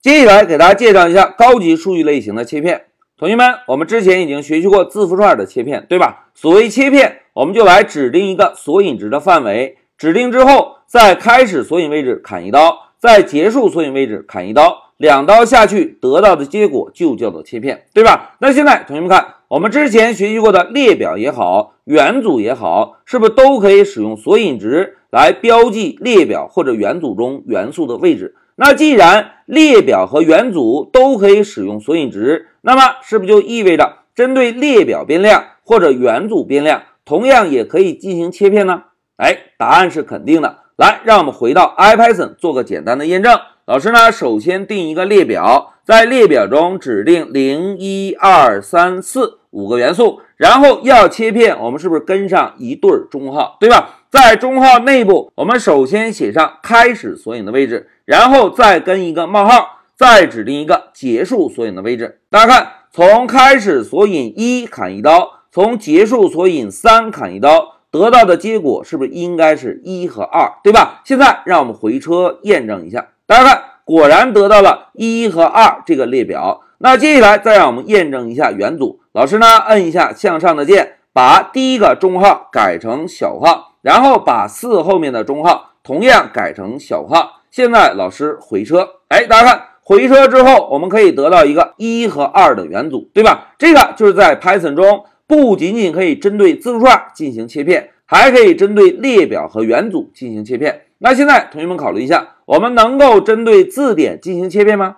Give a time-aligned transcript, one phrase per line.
[0.00, 2.82] 接下来给大家介绍一下高级数据类型的切片。
[3.18, 6.28] 同学们，我们之前已经学习过字符串的切片，对吧？
[6.36, 18.36] 所谓切片，我们就来指定一个索引值的范围，指定之后，在开始索引位置砍一刀，在结束索引位置砍一刀，两刀下去得到的结果就叫做切片，对吧？
[18.38, 28.36] 那现在同学们看，我们之前学习过的列表也好，元组也好，是不是都可以使用索引值来标记列表或者元组中元素的位置？
[28.60, 38.82] 那既然列表和元组都可以使用索引值，那么是不是就意味着针对列表变量或者元组变量，同样也可以进行切片呢？
[39.16, 40.58] 哎，答案是肯定的。
[40.76, 43.38] 来，让我们回到 IPython 做个简单的验证。
[43.64, 53.97] 老师呢，首先定一个列表，在列表中指定零一二三四五个元素，然后要切片，我们是不是跟上一对儿中号，对吧？
[54.10, 62.20] 在中号内部，我们首先写上开始索引的位置，然后再跟一个冒号，再指定一个结束索引的位置。
[62.30, 71.02] 大家看，从开始索引一砍一刀，从结束索引三砍一刀，得到的结果是不是应该是一和二，对吧？
[71.04, 76.62] 现在让我们回车验证一下，大家看，果然得到了一和二这个列表。
[76.78, 83.66] 那接下来再让我们验证一下元组，老师呢，摁一下向上的键，把第一个中号改成小号。
[83.88, 87.40] 然后把四后面的中号同样改成小号。
[87.50, 93.54] 现在老师回车，哎，大家看回车之后，我们可以得到一个一和二的元组，对吧？
[93.56, 100.82] 这个就是在 Python 中不仅仅可以针对字符串进行切片，还可以针对列表和元组进行切片。
[100.98, 104.96] 那现在同学们考虑一下，我们能够针对字典进行切片吗？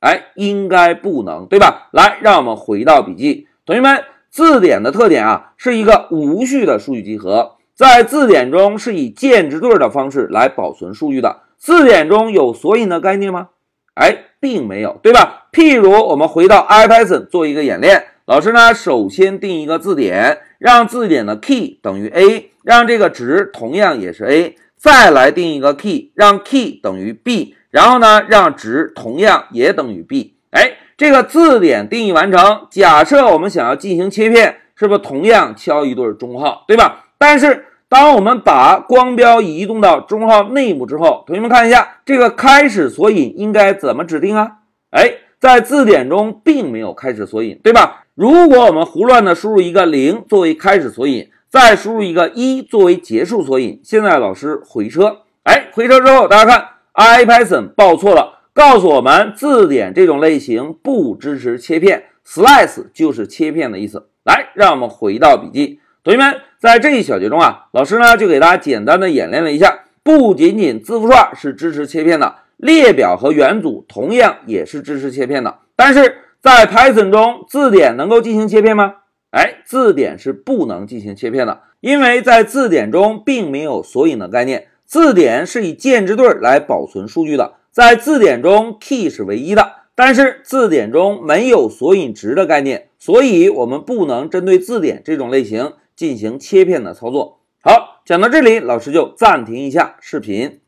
[0.00, 1.90] 哎，应该不能，对吧？
[1.92, 7.58] 来，让我们回到笔记，同学们，字典的特点啊，是一个无序的数据集合。
[7.74, 11.40] 在字典中是以键值对的方式来保存数据的。
[11.56, 13.48] 字典中有索引的概念吗？
[13.94, 15.46] 哎，并没有，对吧？
[15.52, 30.34] 譬如我们回到 IPython 做一个演练，老师呢首先定一个字典，让字典的 key 等于 a，让这个值同样也是 a，再来定一个 key，让 key 等于 b，然后呢让值同样也等于 b。
[30.50, 32.66] 哎，这个字典定义完成。
[32.70, 37.06] 假设我们想要进行切片，是不是同样敲一对中号，对吧？
[37.18, 44.60] 但是，当我们把光标移动到中号内部之后，同学们看一下，这个开始索引应该怎么指定啊？
[44.92, 48.06] 哎，在字典中并没有开始索引，对吧？
[48.14, 64.08] 如果我们胡乱的输入一个零作为开始索引，再输入一个一作为结束索引，现在老师回车，哎，回车之后，大家看，IPython 报错了，告诉我们字典这种类型不支持切片，slice 就是切片的意思。
[64.24, 65.80] 来，让我们回到笔记。
[66.04, 75.58] 同学们，在这一小节中啊，老师呢就给大家简单的演练了一下，不仅仅字符串是支持切片的，列表和元组同样也是支持切片的。
[75.76, 78.94] 但是在 Python 中，字典能够进行切片吗？
[79.30, 89.74] 哎，字典是不能进行切片的，因为在字典中并没有索引的概念，字典是以键值对来保存数据的，在字典中 key 是唯一的。
[89.94, 97.44] 但是字典中没有索引值的概念，所以我们不能针对字典这种类型进行切片的操作。
[97.60, 100.61] 好，讲到这里，老师就暂停一下视频。